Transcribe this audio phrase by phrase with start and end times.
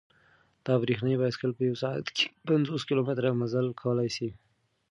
[0.65, 4.29] دا برېښنايي بایسکل په یوه ساعت کې پنځوس کیلومتره مزل کولای شي.